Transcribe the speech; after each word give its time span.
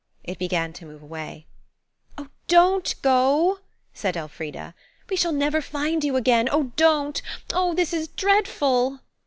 It 0.23 0.39
began 0.39 0.73
to 0.73 0.85
move 0.87 1.03
away. 1.03 1.45
"Oh, 2.17 2.29
don't 2.47 2.99
go!" 3.03 3.59
said 3.93 4.17
Elfrida; 4.17 4.73
"we 5.11 5.15
shall 5.15 5.31
never 5.31 5.61
find 5.61 6.03
you 6.03 6.15
again. 6.15 6.49
Oh, 6.51 6.71
don't! 6.75 7.21
Oh, 7.53 7.75
this 7.75 7.93
is 7.93 8.07
dreadful!" 8.07 9.01